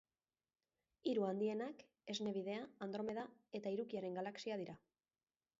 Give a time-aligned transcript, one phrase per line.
[1.11, 1.83] Hiru handienak
[2.15, 3.29] Esne Bidea, Andromeda
[3.61, 4.81] eta Hirukiaren Galaxia dira.